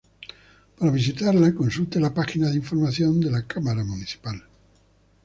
[0.77, 4.43] Para visitarla consulte la página de informaciones de la Cámara Municipal.